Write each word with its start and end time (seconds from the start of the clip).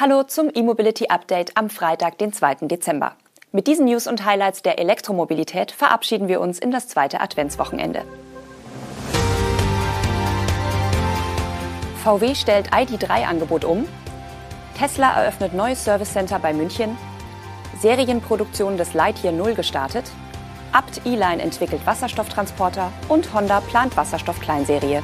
Hallo 0.00 0.22
zum 0.22 0.48
E-Mobility 0.54 1.08
Update 1.08 1.56
am 1.56 1.68
Freitag, 1.70 2.18
den 2.18 2.32
2. 2.32 2.68
Dezember. 2.68 3.16
Mit 3.50 3.66
diesen 3.66 3.86
News 3.86 4.06
und 4.06 4.24
Highlights 4.24 4.62
der 4.62 4.78
Elektromobilität 4.78 5.72
verabschieden 5.72 6.28
wir 6.28 6.40
uns 6.40 6.60
in 6.60 6.70
das 6.70 6.86
zweite 6.86 7.20
Adventswochenende. 7.20 8.04
VW 12.04 12.36
stellt 12.36 12.70
ID3-Angebot 12.72 13.64
um. 13.64 13.88
Tesla 14.78 15.20
eröffnet 15.20 15.52
neues 15.52 15.82
Service 15.82 16.12
Center 16.12 16.38
bei 16.38 16.52
München. 16.52 16.96
Serienproduktion 17.80 18.76
des 18.76 18.94
Lightyear 18.94 19.32
0 19.32 19.56
gestartet. 19.56 20.04
Abt 20.70 21.00
E-Line 21.06 21.42
entwickelt 21.42 21.84
Wasserstofftransporter 21.86 22.92
und 23.08 23.34
Honda 23.34 23.60
plant 23.62 23.96
Wasserstoff-Kleinserie. 23.96 25.02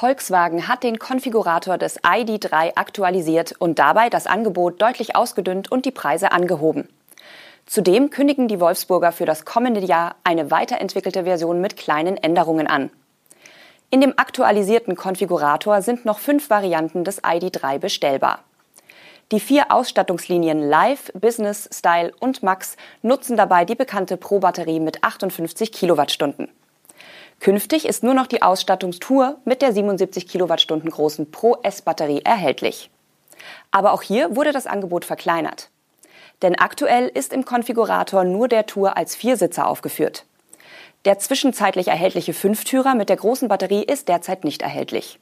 Volkswagen 0.00 0.66
hat 0.66 0.82
den 0.82 0.98
Konfigurator 0.98 1.76
des 1.76 2.00
ID3 2.02 2.74
aktualisiert 2.76 3.52
und 3.58 3.78
dabei 3.78 4.08
das 4.08 4.26
Angebot 4.26 4.80
deutlich 4.80 5.14
ausgedünnt 5.14 5.70
und 5.70 5.84
die 5.84 5.90
Preise 5.90 6.32
angehoben. 6.32 6.88
Zudem 7.66 8.08
kündigen 8.08 8.48
die 8.48 8.60
Wolfsburger 8.60 9.12
für 9.12 9.26
das 9.26 9.44
kommende 9.44 9.84
Jahr 9.84 10.14
eine 10.24 10.50
weiterentwickelte 10.50 11.24
Version 11.24 11.60
mit 11.60 11.76
kleinen 11.76 12.16
Änderungen 12.16 12.66
an. 12.66 12.88
In 13.90 14.00
dem 14.00 14.14
aktualisierten 14.16 14.96
Konfigurator 14.96 15.82
sind 15.82 16.06
noch 16.06 16.18
fünf 16.18 16.48
Varianten 16.48 17.04
des 17.04 17.22
ID3 17.22 17.78
bestellbar. 17.78 18.38
Die 19.32 19.40
vier 19.40 19.70
Ausstattungslinien 19.70 20.66
Live, 20.66 21.12
Business, 21.12 21.68
Style 21.70 22.10
und 22.20 22.42
Max 22.42 22.78
nutzen 23.02 23.36
dabei 23.36 23.66
die 23.66 23.74
bekannte 23.74 24.16
Pro-Batterie 24.16 24.80
mit 24.80 25.04
58 25.04 25.70
Kilowattstunden. 25.70 26.48
Künftig 27.40 27.86
ist 27.86 28.04
nur 28.04 28.12
noch 28.12 28.26
die 28.26 28.42
Ausstattungstour 28.42 29.38
mit 29.46 29.62
der 29.62 29.72
77 29.72 30.28
Kilowattstunden 30.28 30.90
großen 30.90 31.30
Pro 31.30 31.56
S-Batterie 31.62 32.20
erhältlich. 32.22 32.90
Aber 33.70 33.92
auch 33.92 34.02
hier 34.02 34.36
wurde 34.36 34.52
das 34.52 34.66
Angebot 34.66 35.06
verkleinert. 35.06 35.70
Denn 36.42 36.58
aktuell 36.58 37.08
ist 37.08 37.32
im 37.32 37.46
Konfigurator 37.46 38.24
nur 38.24 38.46
der 38.46 38.66
Tour 38.66 38.98
als 38.98 39.16
Viersitzer 39.16 39.66
aufgeführt. 39.66 40.26
Der 41.06 41.18
zwischenzeitlich 41.18 41.88
erhältliche 41.88 42.34
Fünftürer 42.34 42.94
mit 42.94 43.08
der 43.08 43.16
großen 43.16 43.48
Batterie 43.48 43.84
ist 43.84 44.08
derzeit 44.08 44.44
nicht 44.44 44.60
erhältlich. 44.60 45.18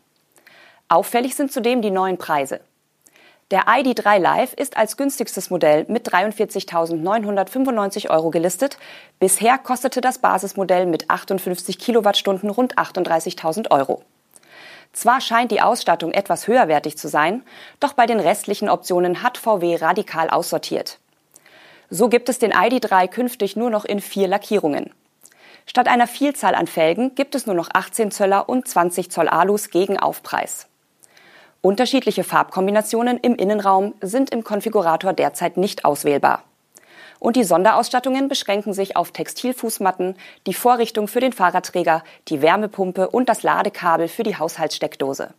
Auffällig 0.89 1.37
sind 1.37 1.53
zudem 1.53 1.83
die 1.83 1.93
neuen 1.93 2.19
Preise. 2.19 2.61
Der 3.51 3.63
ID3 3.63 4.19
Live 4.19 4.53
ist 4.53 4.77
als 4.77 4.99
günstigstes 4.99 5.49
Modell 5.49 5.87
mit 5.89 6.07
43.995 6.07 8.11
Euro 8.11 8.29
gelistet. 8.29 8.77
Bisher 9.21 9.57
kostete 9.57 10.03
das 10.03 10.19
Basismodell 10.19 10.85
mit 10.85 11.09
58 11.09 11.79
Kilowattstunden 11.79 12.51
rund 12.51 12.77
38.000 12.77 13.71
Euro. 13.71 14.03
Zwar 14.93 15.23
scheint 15.23 15.51
die 15.51 15.63
Ausstattung 15.63 16.13
etwas 16.13 16.47
höherwertig 16.47 16.99
zu 16.99 17.09
sein, 17.09 17.43
doch 17.81 17.95
bei 17.95 18.05
den 18.05 18.21
restlichen 18.21 18.69
Optionen 18.69 19.23
hat 19.23 19.39
VW 19.39 19.77
radikal 19.77 20.29
aussortiert. 20.29 20.99
So 21.89 22.11
gibt 22.11 22.29
es 22.29 22.39
den 22.39 22.53
ID3 22.53 23.09
künftig 23.09 23.57
nur 23.57 23.71
noch 23.71 23.87
in 23.87 24.03
vier 24.03 24.29
Lackierungen. 24.29 24.93
Statt 25.65 25.89
einer 25.89 26.07
Vielzahl 26.07 26.55
an 26.55 26.67
Felgen 26.67 27.15
gibt 27.15 27.35
es 27.35 27.47
nur 27.47 27.55
noch 27.55 27.71
18 27.73 28.11
Zöller 28.11 28.51
und 28.51 28.69
20 28.69 29.11
Zoll 29.11 29.29
Alus 29.29 29.71
gegen 29.71 29.99
Aufpreis. 29.99 30.69
Unterschiedliche 31.61 32.23
Farbkombinationen 32.23 33.19
im 33.19 33.35
Innenraum 33.35 33.95
sind 34.01 34.31
im 34.31 34.45
Konfigurator 34.45 35.13
derzeit 35.13 35.57
nicht 35.57 35.85
auswählbar. 35.85 36.45
Und 37.19 37.35
die 37.35 37.43
Sonderausstattungen 37.43 38.29
beschränken 38.29 38.73
sich 38.73 38.97
auf 38.97 39.11
Textilfußmatten, 39.11 40.15
die 40.47 40.55
Vorrichtung 40.55 41.09
für 41.09 41.19
den 41.19 41.33
Fahrradträger, 41.33 42.05
die 42.29 42.43
Wärmepumpe 42.43 43.09
und 43.09 43.29
das 43.29 43.43
Ladekabel 43.43 44.07
für 44.07 44.23
die 44.23 44.37
Haushaltssteckdose. 44.37 45.35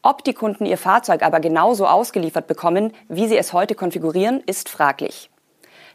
Ob 0.00 0.22
die 0.22 0.34
Kunden 0.34 0.64
ihr 0.64 0.78
Fahrzeug 0.78 1.22
aber 1.22 1.40
genauso 1.40 1.88
ausgeliefert 1.88 2.46
bekommen, 2.46 2.94
wie 3.08 3.26
sie 3.26 3.36
es 3.36 3.52
heute 3.52 3.74
konfigurieren, 3.74 4.44
ist 4.46 4.68
fraglich. 4.68 5.28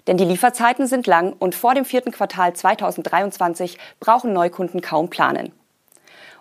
Denn 0.07 0.17
die 0.17 0.25
Lieferzeiten 0.25 0.87
sind 0.87 1.07
lang 1.07 1.31
und 1.31 1.55
vor 1.55 1.73
dem 1.73 1.85
vierten 1.85 2.11
Quartal 2.11 2.53
2023 2.53 3.77
brauchen 4.01 4.33
Neukunden 4.33 4.81
kaum 4.81 5.09
planen. 5.09 5.53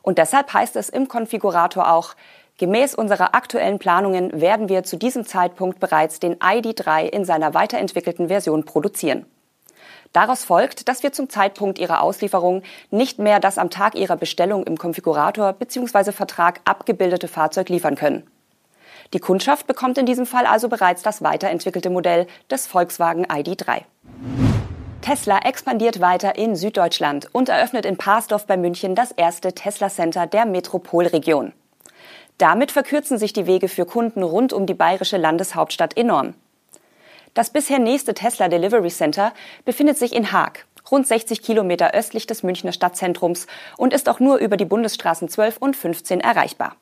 Und 0.02 0.18
deshalb 0.18 0.52
heißt 0.52 0.74
es 0.74 0.88
im 0.88 1.06
Konfigurator 1.06 1.92
auch, 1.92 2.16
Gemäß 2.60 2.94
unserer 2.94 3.34
aktuellen 3.34 3.78
Planungen 3.78 4.38
werden 4.38 4.68
wir 4.68 4.82
zu 4.82 4.98
diesem 4.98 5.24
Zeitpunkt 5.24 5.80
bereits 5.80 6.20
den 6.20 6.36
ID3 6.36 7.06
in 7.06 7.24
seiner 7.24 7.54
weiterentwickelten 7.54 8.28
Version 8.28 8.66
produzieren. 8.66 9.24
Daraus 10.12 10.44
folgt, 10.44 10.86
dass 10.86 11.02
wir 11.02 11.10
zum 11.10 11.30
Zeitpunkt 11.30 11.78
ihrer 11.78 12.02
Auslieferung 12.02 12.62
nicht 12.90 13.18
mehr 13.18 13.40
das 13.40 13.56
am 13.56 13.70
Tag 13.70 13.94
ihrer 13.94 14.18
Bestellung 14.18 14.64
im 14.64 14.76
Konfigurator 14.76 15.54
bzw. 15.54 16.12
Vertrag 16.12 16.60
abgebildete 16.66 17.28
Fahrzeug 17.28 17.70
liefern 17.70 17.94
können. 17.94 18.26
Die 19.14 19.20
Kundschaft 19.20 19.66
bekommt 19.66 19.96
in 19.96 20.04
diesem 20.04 20.26
Fall 20.26 20.44
also 20.44 20.68
bereits 20.68 21.00
das 21.02 21.22
weiterentwickelte 21.22 21.88
Modell 21.88 22.26
des 22.50 22.66
Volkswagen 22.66 23.24
ID3. 23.24 23.84
Tesla 25.00 25.38
expandiert 25.46 26.02
weiter 26.02 26.36
in 26.36 26.56
Süddeutschland 26.56 27.26
und 27.32 27.48
eröffnet 27.48 27.86
in 27.86 27.96
Parsdorf 27.96 28.46
bei 28.46 28.58
München 28.58 28.94
das 28.94 29.12
erste 29.12 29.54
Tesla 29.54 29.88
Center 29.88 30.26
der 30.26 30.44
Metropolregion. 30.44 31.54
Damit 32.40 32.72
verkürzen 32.72 33.18
sich 33.18 33.34
die 33.34 33.46
Wege 33.46 33.68
für 33.68 33.84
Kunden 33.84 34.22
rund 34.22 34.54
um 34.54 34.64
die 34.64 34.72
bayerische 34.72 35.18
Landeshauptstadt 35.18 35.98
enorm. 35.98 36.32
Das 37.34 37.50
bisher 37.50 37.78
nächste 37.78 38.14
Tesla 38.14 38.48
Delivery 38.48 38.88
Center 38.88 39.34
befindet 39.66 39.98
sich 39.98 40.14
in 40.14 40.32
Haag, 40.32 40.64
rund 40.90 41.06
60 41.06 41.42
Kilometer 41.42 41.92
östlich 41.92 42.26
des 42.26 42.42
Münchner 42.42 42.72
Stadtzentrums 42.72 43.46
und 43.76 43.92
ist 43.92 44.08
auch 44.08 44.20
nur 44.20 44.38
über 44.38 44.56
die 44.56 44.64
Bundesstraßen 44.64 45.28
12 45.28 45.58
und 45.58 45.76
15 45.76 46.20
erreichbar. 46.20 46.76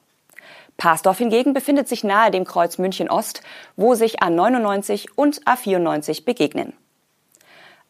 Parsdorf 0.77 1.19
hingegen 1.19 1.55
befindet 1.55 1.89
sich 1.89 2.05
nahe 2.05 2.31
dem 2.31 2.45
Kreuz 2.45 2.79
München 2.79 3.11
Ost, 3.11 3.43
wo 3.75 3.97
sich 3.97 4.23
A99 4.23 5.09
und 5.17 5.43
A94 5.45 6.25
begegnen. 6.25 6.73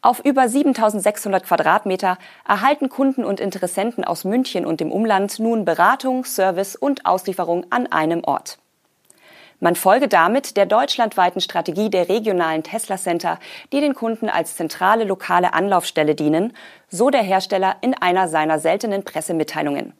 Auf 0.01 0.25
über 0.25 0.49
7600 0.49 1.45
Quadratmeter 1.45 2.19
erhalten 2.47 2.89
Kunden 2.89 3.25
und 3.25 3.41
Interessenten 3.41 4.05
aus 4.05 4.25
München 4.25 4.65
und 4.65 4.79
dem 4.79 4.93
Umland 4.93 5.41
nun 5.41 5.65
Beratung, 5.65 6.25
Service 6.25 6.77
und 6.77 7.05
Auslieferung 7.05 7.67
an 7.71 7.89
einem 7.89 8.23
Ort. 8.23 8.59
Man 9.59 9.75
folge 9.75 10.07
damit 10.07 10.57
der 10.57 10.67
deutschlandweiten 10.67 11.41
Strategie 11.41 11.91
der 11.91 12.09
regionalen 12.09 12.63
Tesla 12.63 12.97
Center, 12.97 13.41
die 13.73 13.81
den 13.81 13.95
Kunden 13.95 14.29
als 14.29 14.55
zentrale 14.55 15.03
lokale 15.03 15.53
Anlaufstelle 15.53 16.15
dienen, 16.15 16.53
so 16.89 17.11
der 17.11 17.23
Hersteller 17.23 17.75
in 17.81 17.95
einer 17.95 18.29
seiner 18.29 18.61
seltenen 18.61 19.03
Pressemitteilungen. 19.03 19.95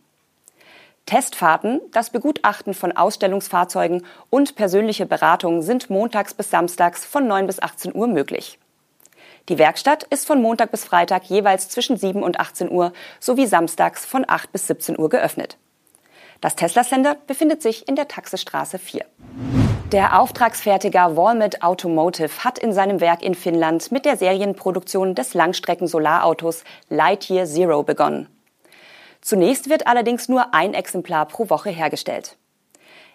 Testfahrten, 1.07 1.81
das 1.91 2.11
Begutachten 2.11 2.73
von 2.73 2.93
Ausstellungsfahrzeugen 2.97 4.07
und 4.31 4.55
persönliche 4.55 5.07
Beratungen 5.07 5.63
sind 5.63 5.91
montags 5.91 6.35
bis 6.35 6.51
samstags 6.51 7.05
von 7.05 7.27
9 7.27 7.49
bis 7.49 7.61
18 7.61 7.97
Uhr 7.97 8.07
möglich. 8.07 8.61
Die 9.49 9.59
Werkstatt 9.59 10.03
ist 10.05 10.27
von 10.27 10.43
Montag 10.43 10.71
bis 10.71 10.85
Freitag 10.85 11.25
jeweils 11.25 11.71
zwischen 11.71 11.97
7 11.97 12.23
und 12.23 12.39
18 12.39 12.71
Uhr 12.71 12.93
sowie 13.19 13.47
samstags 13.47 14.05
von 14.05 14.25
8 14.29 14.53
bis 14.53 14.67
17 14.67 14.99
Uhr 14.99 15.09
geöffnet. 15.09 15.57
Das 16.43 16.55
Tesla-Center 16.55 17.17
befindet 17.27 17.63
sich 17.63 17.89
in 17.89 17.97
der 17.97 18.09
Taxestraße 18.09 18.79
4. 18.79 19.05
Der 19.91 20.21
Auftragsfertiger 20.21 21.17
Walmart 21.17 21.63
Automotive 21.63 22.45
hat 22.45 22.59
in 22.59 22.75
seinem 22.75 23.01
Werk 23.01 23.23
in 23.23 23.35
Finnland 23.35 23.91
mit 23.91 24.05
der 24.05 24.19
Serienproduktion 24.19 25.15
des 25.15 25.33
Langstrecken-Solarautos 25.33 26.63
Lightyear 26.91 27.47
Zero 27.47 27.83
begonnen. 27.83 28.29
Zunächst 29.23 29.71
wird 29.71 29.87
allerdings 29.87 30.29
nur 30.29 30.55
ein 30.55 30.75
Exemplar 30.75 31.25
pro 31.25 31.49
Woche 31.49 31.71
hergestellt. 31.71 32.37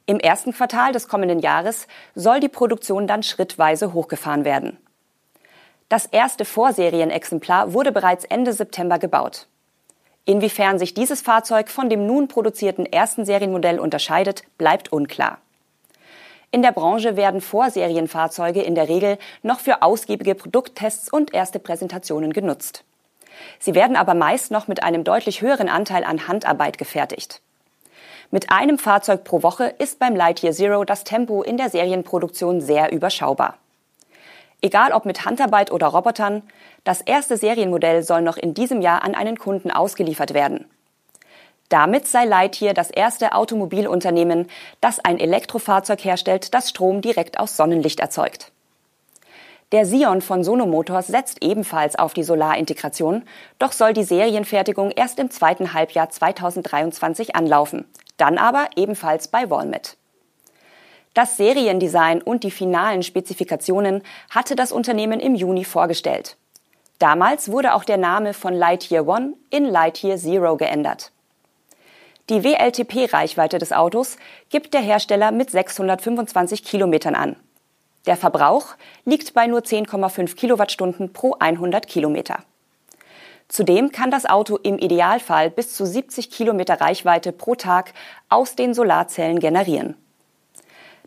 Im 0.07 0.19
ersten 0.19 0.51
Quartal 0.51 0.91
des 0.93 1.07
kommenden 1.07 1.39
Jahres 1.39 1.87
soll 2.15 2.39
die 2.39 2.49
Produktion 2.49 3.05
dann 3.05 3.21
schrittweise 3.21 3.93
hochgefahren 3.93 4.43
werden. 4.43 4.79
Das 5.93 6.07
erste 6.07 6.43
Vorserienexemplar 6.43 7.71
wurde 7.73 7.91
bereits 7.91 8.25
Ende 8.25 8.51
September 8.51 8.97
gebaut. 8.97 9.45
Inwiefern 10.25 10.79
sich 10.79 10.95
dieses 10.95 11.21
Fahrzeug 11.21 11.69
von 11.69 11.87
dem 11.87 12.07
nun 12.07 12.27
produzierten 12.27 12.87
ersten 12.87 13.25
Serienmodell 13.25 13.77
unterscheidet, 13.79 14.41
bleibt 14.57 14.91
unklar. 14.91 15.37
In 16.49 16.63
der 16.63 16.71
Branche 16.71 17.15
werden 17.15 17.41
Vorserienfahrzeuge 17.41 18.63
in 18.63 18.73
der 18.73 18.89
Regel 18.89 19.19
noch 19.43 19.59
für 19.59 19.83
ausgiebige 19.83 20.33
Produkttests 20.33 21.13
und 21.13 21.31
erste 21.31 21.59
Präsentationen 21.59 22.33
genutzt. 22.33 22.85
Sie 23.59 23.75
werden 23.75 23.95
aber 23.95 24.15
meist 24.15 24.49
noch 24.49 24.67
mit 24.67 24.81
einem 24.81 25.03
deutlich 25.03 25.41
höheren 25.43 25.69
Anteil 25.69 26.05
an 26.05 26.27
Handarbeit 26.27 26.79
gefertigt. 26.79 27.39
Mit 28.31 28.49
einem 28.49 28.79
Fahrzeug 28.79 29.23
pro 29.23 29.43
Woche 29.43 29.65
ist 29.77 29.99
beim 29.99 30.15
Lightyear 30.15 30.53
Zero 30.53 30.85
das 30.85 31.03
Tempo 31.03 31.43
in 31.43 31.57
der 31.57 31.69
Serienproduktion 31.69 32.61
sehr 32.61 32.91
überschaubar. 32.91 33.59
Egal 34.63 34.93
ob 34.93 35.05
mit 35.05 35.25
Handarbeit 35.25 35.71
oder 35.71 35.87
Robotern, 35.87 36.41
das 36.85 37.01
erste 37.01 37.35
Serienmodell 37.35 38.01
soll 38.01 38.21
noch 38.21 38.37
in 38.37 38.53
diesem 38.53 38.81
Jahr 38.81 39.03
an 39.03 39.13
einen 39.13 39.37
Kunden 39.37 39.71
ausgeliefert 39.71 40.33
werden. 40.33 40.65
Damit 41.67 42.07
sei 42.07 42.23
Lightyear 42.23 42.73
das 42.73 42.89
erste 42.89 43.33
Automobilunternehmen, 43.33 44.47
das 44.79 45.03
ein 45.03 45.19
Elektrofahrzeug 45.19 46.05
herstellt, 46.05 46.53
das 46.53 46.69
Strom 46.69 47.01
direkt 47.01 47.39
aus 47.41 47.57
Sonnenlicht 47.57 47.99
erzeugt. 47.99 48.53
Der 49.73 49.85
Sion 49.85 50.21
von 50.21 50.45
Sono 50.45 50.65
Motors 50.65 51.07
setzt 51.07 51.43
ebenfalls 51.43 51.97
auf 51.97 52.13
die 52.13 52.23
Solarintegration, 52.23 53.23
doch 53.59 53.73
soll 53.73 53.91
die 53.91 54.03
Serienfertigung 54.03 54.91
erst 54.91 55.19
im 55.19 55.29
zweiten 55.29 55.73
Halbjahr 55.73 56.09
2023 56.09 57.35
anlaufen. 57.35 57.85
dann 58.15 58.37
aber 58.37 58.67
ebenfalls 58.77 59.27
bei 59.27 59.49
Walmet. 59.49 59.97
Das 61.13 61.37
Seriendesign 61.37 62.21
und 62.21 62.43
die 62.43 62.51
finalen 62.51 63.03
Spezifikationen 63.03 64.01
hatte 64.31 64.55
das 64.55 64.71
Unternehmen 64.71 65.19
im 65.19 65.35
Juni 65.35 65.63
vorgestellt. 65.63 66.37
Damals 66.97 67.51
wurde 67.51 67.73
auch 67.73 67.83
der 67.83 67.97
Name 67.97 68.33
von 68.33 68.53
Lightyear 68.53 69.07
One 69.07 69.33
in 69.51 69.65
Lightyear 69.65 70.17
Zero 70.17 70.57
geändert. 70.57 71.11
Die 72.29 72.43
WLTP-Reichweite 72.43 73.57
des 73.57 73.73
Autos 73.73 74.17
gibt 74.49 74.73
der 74.73 74.81
Hersteller 74.81 75.31
mit 75.31 75.51
625 75.51 76.63
Kilometern 76.63 77.15
an. 77.15 77.35
Der 78.05 78.17
Verbrauch 78.17 78.75
liegt 79.05 79.33
bei 79.33 79.45
nur 79.45 79.59
10,5 79.59 80.35
Kilowattstunden 80.35 81.13
pro 81.13 81.35
100 81.37 81.87
Kilometer. 81.87 82.39
Zudem 83.49 83.91
kann 83.91 84.09
das 84.09 84.25
Auto 84.25 84.57
im 84.57 84.79
Idealfall 84.79 85.49
bis 85.49 85.75
zu 85.75 85.85
70 85.85 86.31
Kilometer 86.31 86.81
Reichweite 86.81 87.31
pro 87.31 87.55
Tag 87.55 87.93
aus 88.29 88.55
den 88.55 88.73
Solarzellen 88.73 89.39
generieren. 89.39 89.95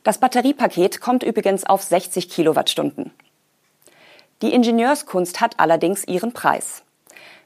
Das 0.06 0.19
Batteriepaket 0.19 1.00
kommt 1.00 1.25
übrigens 1.25 1.64
auf 1.64 1.82
60 1.82 2.29
Kilowattstunden. 2.29 3.11
Die 4.41 4.55
Ingenieurskunst 4.55 5.41
hat 5.41 5.58
allerdings 5.58 6.06
ihren 6.06 6.32
Preis. 6.32 6.85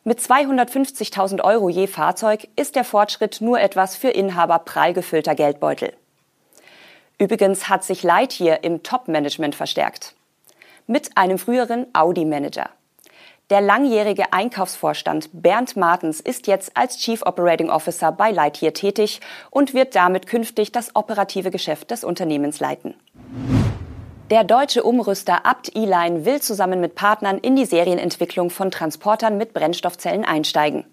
Mit 0.04 0.18
250.000 0.18 1.42
Euro 1.42 1.70
je 1.70 1.86
Fahrzeug 1.86 2.48
ist 2.56 2.76
der 2.76 2.84
Fortschritt 2.84 3.40
nur 3.40 3.58
etwas 3.58 3.96
für 3.96 4.10
Inhaber 4.10 4.58
prall 4.58 4.92
gefüllter 4.92 5.34
Geldbeutel. 5.34 5.94
Übrigens 7.16 7.70
hat 7.70 7.82
sich 7.82 8.02
Lightyear 8.02 8.62
im 8.62 8.82
Top-Management 8.82 9.54
verstärkt. 9.54 10.14
Mit 10.86 11.16
einem 11.16 11.38
früheren 11.38 11.86
Audi-Manager. 11.94 12.68
Der 13.50 13.60
langjährige 13.60 14.32
Einkaufsvorstand 14.32 15.30
Bernd 15.32 15.76
Martens 15.76 16.20
ist 16.20 16.46
jetzt 16.46 16.76
als 16.76 16.98
Chief 16.98 17.20
Operating 17.26 17.68
Officer 17.68 18.12
bei 18.12 18.30
Lightyear 18.30 18.72
tätig 18.72 19.20
und 19.50 19.74
wird 19.74 19.96
damit 19.96 20.28
künftig 20.28 20.70
das 20.70 20.94
operative 20.94 21.50
Geschäft 21.50 21.90
des 21.90 22.04
Unternehmens 22.04 22.60
leiten. 22.60 22.94
Der 24.30 24.44
deutsche 24.44 24.84
Umrüster 24.84 25.44
Abt 25.44 25.74
E-Line 25.74 26.24
will 26.24 26.40
zusammen 26.40 26.80
mit 26.80 26.94
Partnern 26.94 27.38
in 27.38 27.56
die 27.56 27.64
Serienentwicklung 27.64 28.50
von 28.50 28.70
Transportern 28.70 29.36
mit 29.36 29.52
Brennstoffzellen 29.52 30.24
einsteigen. 30.24 30.84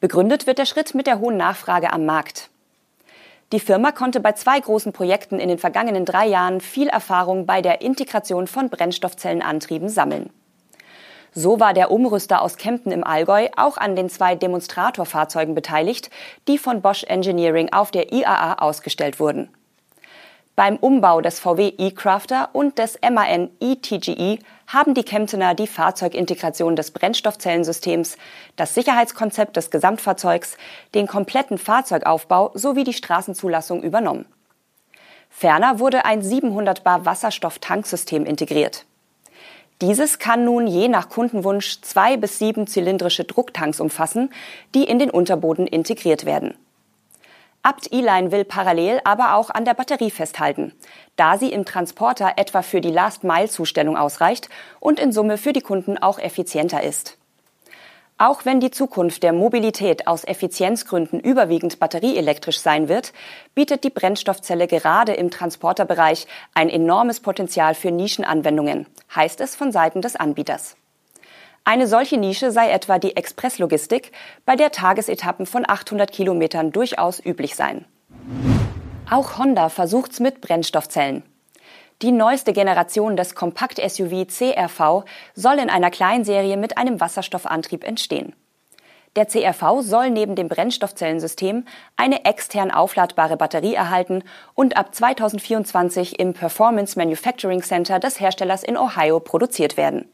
Begründet 0.00 0.46
wird 0.46 0.58
der 0.58 0.66
Schritt 0.66 0.94
mit 0.94 1.06
der 1.06 1.18
hohen 1.18 1.38
Nachfrage 1.38 1.94
am 1.94 2.04
Markt. 2.04 2.50
Die 3.52 3.60
Firma 3.60 3.90
konnte 3.90 4.20
bei 4.20 4.32
zwei 4.32 4.60
großen 4.60 4.92
Projekten 4.92 5.40
in 5.40 5.48
den 5.48 5.58
vergangenen 5.58 6.04
drei 6.04 6.26
Jahren 6.26 6.60
viel 6.60 6.88
Erfahrung 6.88 7.46
bei 7.46 7.62
der 7.62 7.80
Integration 7.80 8.46
von 8.46 8.68
Brennstoffzellenantrieben 8.68 9.88
sammeln. 9.88 10.30
So 11.32 11.60
war 11.60 11.74
der 11.74 11.90
Umrüster 11.90 12.42
aus 12.42 12.56
Kempten 12.56 12.92
im 12.92 13.04
Allgäu 13.04 13.48
auch 13.56 13.76
an 13.76 13.94
den 13.94 14.10
zwei 14.10 14.34
Demonstratorfahrzeugen 14.34 15.54
beteiligt, 15.54 16.10
die 16.48 16.58
von 16.58 16.82
Bosch 16.82 17.04
Engineering 17.04 17.72
auf 17.72 17.90
der 17.90 18.12
IAA 18.12 18.54
ausgestellt 18.54 19.20
wurden. 19.20 19.48
Beim 20.56 20.76
Umbau 20.76 21.22
des 21.22 21.40
VW 21.40 21.72
e-Crafter 21.78 22.50
und 22.52 22.78
des 22.78 22.98
MAN 23.00 23.48
e-TGE 23.60 24.40
haben 24.66 24.92
die 24.92 25.04
Kemptener 25.04 25.54
die 25.54 25.66
Fahrzeugintegration 25.66 26.76
des 26.76 26.90
Brennstoffzellensystems, 26.90 28.18
das 28.56 28.74
Sicherheitskonzept 28.74 29.56
des 29.56 29.70
Gesamtfahrzeugs, 29.70 30.58
den 30.94 31.06
kompletten 31.06 31.56
Fahrzeugaufbau 31.56 32.50
sowie 32.54 32.84
die 32.84 32.92
Straßenzulassung 32.92 33.82
übernommen. 33.82 34.26
Ferner 35.30 35.78
wurde 35.78 36.04
ein 36.04 36.20
700 36.20 36.84
Bar 36.84 37.06
Wasserstofftanksystem 37.06 38.26
integriert. 38.26 38.84
Dieses 39.80 40.18
kann 40.18 40.44
nun 40.44 40.66
je 40.66 40.88
nach 40.88 41.08
Kundenwunsch 41.08 41.80
zwei 41.80 42.18
bis 42.18 42.38
sieben 42.38 42.66
zylindrische 42.66 43.24
Drucktanks 43.24 43.80
umfassen, 43.80 44.30
die 44.74 44.84
in 44.84 44.98
den 44.98 45.10
Unterboden 45.10 45.66
integriert 45.66 46.26
werden. 46.26 46.54
Abt 47.62 47.92
E-Line 47.92 48.32
will 48.32 48.44
parallel 48.44 49.00
aber 49.04 49.34
auch 49.34 49.50
an 49.50 49.64
der 49.64 49.74
Batterie 49.74 50.10
festhalten, 50.10 50.72
da 51.16 51.36
sie 51.36 51.52
im 51.52 51.64
Transporter 51.66 52.32
etwa 52.36 52.62
für 52.62 52.80
die 52.80 52.90
Last-Mile-Zustellung 52.90 53.96
ausreicht 53.96 54.48
und 54.80 54.98
in 54.98 55.12
Summe 55.12 55.36
für 55.36 55.52
die 55.52 55.60
Kunden 55.60 55.98
auch 55.98 56.18
effizienter 56.18 56.82
ist. 56.82 57.19
Auch 58.20 58.44
wenn 58.44 58.60
die 58.60 58.70
Zukunft 58.70 59.22
der 59.22 59.32
Mobilität 59.32 60.06
aus 60.06 60.24
Effizienzgründen 60.24 61.20
überwiegend 61.20 61.80
batterieelektrisch 61.80 62.60
sein 62.60 62.86
wird, 62.90 63.14
bietet 63.54 63.82
die 63.82 63.88
Brennstoffzelle 63.88 64.66
gerade 64.66 65.14
im 65.14 65.30
Transporterbereich 65.30 66.26
ein 66.52 66.68
enormes 66.68 67.20
Potenzial 67.20 67.74
für 67.74 67.90
Nischenanwendungen, 67.90 68.86
heißt 69.14 69.40
es 69.40 69.56
von 69.56 69.72
Seiten 69.72 70.02
des 70.02 70.16
Anbieters. 70.16 70.76
Eine 71.64 71.86
solche 71.86 72.18
Nische 72.18 72.50
sei 72.50 72.68
etwa 72.70 72.98
die 72.98 73.16
Expresslogistik, 73.16 74.12
bei 74.44 74.54
der 74.54 74.70
Tagesetappen 74.70 75.46
von 75.46 75.64
800 75.66 76.12
Kilometern 76.12 76.72
durchaus 76.72 77.24
üblich 77.24 77.56
seien. 77.56 77.86
Auch 79.08 79.38
Honda 79.38 79.70
versucht's 79.70 80.20
mit 80.20 80.42
Brennstoffzellen. 80.42 81.22
Die 82.02 82.12
neueste 82.12 82.54
Generation 82.54 83.14
des 83.14 83.34
Kompakt-SUV 83.34 84.26
CRV 84.26 85.04
soll 85.34 85.58
in 85.58 85.68
einer 85.68 85.90
Kleinserie 85.90 86.56
mit 86.56 86.78
einem 86.78 86.98
Wasserstoffantrieb 86.98 87.84
entstehen. 87.84 88.34
Der 89.16 89.26
CRV 89.26 89.82
soll 89.82 90.08
neben 90.08 90.34
dem 90.34 90.48
Brennstoffzellensystem 90.48 91.66
eine 91.96 92.24
extern 92.24 92.70
aufladbare 92.70 93.36
Batterie 93.36 93.74
erhalten 93.74 94.22
und 94.54 94.78
ab 94.78 94.94
2024 94.94 96.18
im 96.18 96.32
Performance 96.32 96.98
Manufacturing 96.98 97.62
Center 97.62 97.98
des 97.98 98.18
Herstellers 98.18 98.62
in 98.62 98.78
Ohio 98.78 99.20
produziert 99.20 99.76
werden. 99.76 100.08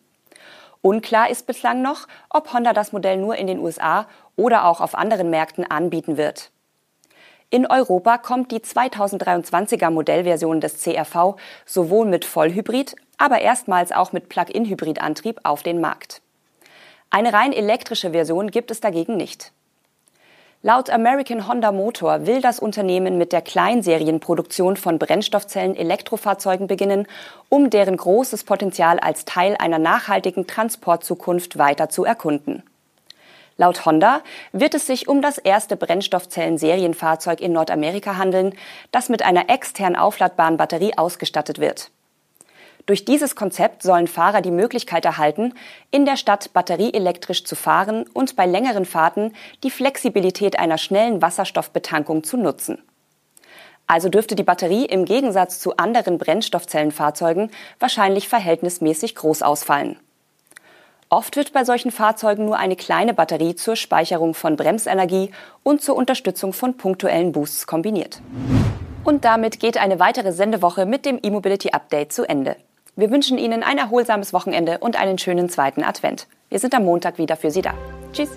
Unklar 0.83 1.31
ist 1.31 1.47
bislang 1.47 1.83
noch, 1.83 2.09
ob 2.31 2.53
Honda 2.53 2.73
das 2.73 2.91
Modell 2.91 3.19
nur 3.19 3.37
in 3.37 3.47
den 3.47 3.61
USA 3.61 4.09
oder 4.35 4.65
auch 4.65 4.81
auf 4.81 4.97
anderen 4.97 5.31
Märkten 5.31 5.71
anbieten 5.71 6.17
wird. 6.17 6.51
In 7.49 7.67
Europa 7.67 8.19
kommt 8.19 8.51
die 8.51 8.59
2023er 8.59 9.91
Modellversion 9.91 10.61
des 10.61 10.83
CRV 10.83 11.37
sowohl 11.65 12.07
mit 12.07 12.25
Vollhybrid, 12.25 12.97
aber 13.19 13.41
erstmals 13.41 13.93
auch 13.93 14.13
mit 14.13 14.29
Plug-in-Hybridantrieb 14.29 15.41
auf 15.45 15.63
den 15.63 15.81
Markt. 15.81 16.23
Eine 17.09 17.33
rein 17.33 17.53
elektrische 17.53 18.11
Version 18.11 18.51
gibt 18.51 18.73
es 18.73 18.81
dagegen 18.81 19.17
nicht. 19.17 19.53
Laut 20.63 20.91
American 20.91 21.47
Honda 21.47 21.71
Motor 21.71 22.27
will 22.27 22.41
das 22.41 22.59
Unternehmen 22.59 23.17
mit 23.17 23.33
der 23.33 23.43
Kleinserienproduktion 23.43 24.77
von 24.77 24.99
Brennstoffzellen-Elektrofahrzeugen 24.99 26.67
beginnen, 26.67 27.07
um 27.49 27.71
deren 27.71 27.97
großes 27.97 28.43
Potenzial 28.43 28.99
als 28.99 29.25
Teil 29.25 29.55
einer 29.61 29.79
nachhaltigen 29.79 30.49
Transportzukunft 30.49 31.59
weiter 31.59 31.89
zu 31.89 32.05
erkunden. 32.05 32.65
Laut 33.59 33.87
Honda 33.87 34.21
wird 34.53 34.75
es 34.75 34.87
sich 34.87 35.09
um 35.09 35.23
das 35.23 35.39
erste 35.39 35.77
Brennstoffzellen-Serienfahrzeug 35.77 37.41
in 37.41 37.53
Nordamerika 37.53 38.17
handeln, 38.17 38.55
das 38.93 39.09
mit 39.09 39.23
einer 39.23 39.49
extern 39.49 39.97
aufladbaren 39.97 40.59
Batterie 40.59 40.97
ausgestattet 40.97 41.59
wird. 41.59 41.91
Durch 42.85 43.05
dieses 43.05 43.35
Konzept 43.35 43.83
sollen 43.83 44.07
Fahrer 44.07 44.43
die 44.43 44.53
Möglichkeit 44.53 45.05
erhalten, 45.05 45.55
in 45.91 46.05
der 46.05 46.17
Stadt 46.17 46.53
batterieelektrisch 46.53 47.45
zu 47.45 47.57
fahren 47.57 48.05
und 48.13 48.37
bei 48.37 48.47
längeren 48.47 48.85
Fahrten 48.85 49.33
die 49.65 49.71
Flexibilität 49.71 50.59
einer 50.59 50.79
schnellen 50.79 51.21
Wasserstoffbetankung 51.21 52.23
zu 52.23 52.37
nutzen. 52.37 52.79
Also 53.89 54.09
dürfte 54.09 54.37
die 54.37 54.43
Batterie 54.43 54.85
im 54.85 55.05
Gegensatz 55.05 55.61
zu 55.61 55.77
anderen 55.77 56.19
Brennstoffzellenfahrzeugen 56.19 57.51
wahrscheinlich 57.81 58.29
verhältnismäßig 58.29 59.15
groß 59.15 59.43
ausfallen. 59.43 59.99
Oft 61.09 61.37
wird 61.37 61.53
bei 61.53 61.65
solchen 61.65 61.93
Fahrzeugen 61.93 62.47
nur 62.47 62.59
eine 62.59 62.75
kleine 62.75 63.15
Batterie 63.15 63.55
zur 63.55 63.77
Speicherung 63.77 64.35
von 64.35 64.57
Bremsenergie 64.57 65.31
und 65.63 65.81
zur 65.81 65.95
Unterstützung 65.95 66.53
von 66.53 66.77
punktuellen 66.77 67.31
Boosts 67.31 67.69
kombiniert. 67.69 68.21
Und 69.05 69.25
damit 69.25 69.61
geht 69.61 69.79
eine 69.79 70.01
weitere 70.01 70.33
Sendewoche 70.33 70.85
mit 70.85 71.07
dem 71.07 71.21
E-Mobility 71.23 71.71
Update 71.71 72.13
zu 72.13 72.29
Ende. 72.29 72.57
Wir 72.97 73.11
wünschen 73.13 73.39
Ihnen 73.39 73.63
ein 73.63 73.79
erholsames 73.79 74.33
Wochenende 74.33 74.79
und 74.79 74.99
einen 74.99 75.19
schönen 75.19 75.49
zweiten 75.49 75.85
Advent. 75.85 76.27
Wir 76.49 76.59
sind 76.59 76.75
am 76.75 76.85
Montag 76.85 77.19
wieder 77.19 77.37
für 77.37 77.53
Sie 77.53 77.63
da. 77.63 77.75
Tschüss. 78.13 78.31